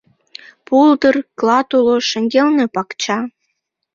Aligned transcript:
Пулдыр, 0.65 1.15
клат 1.39 1.69
уло, 1.77 1.95
шеҥгелне 2.09 2.65
пакча. 2.75 3.19